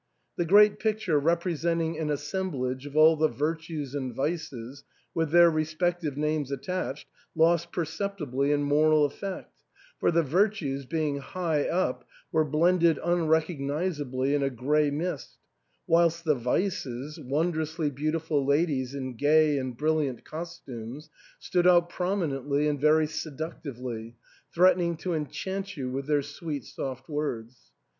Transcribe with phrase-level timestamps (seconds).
[0.35, 5.51] The great picture rep resenting an assemblage of all the Virtues and Vices, with their
[5.51, 9.61] respective names attached, lost perceptibly in moral effect;
[9.99, 15.37] for the Virtues, being high up, were blended unrecognisably in a grey mist,
[15.85, 21.09] whilst the Vices— ^wondrously beautiful ladies in gay and brilliant cos tumes—
[21.39, 24.15] stood out prominently and very seductively,
[24.51, 27.69] threatening to enchant you with their sweet soft words.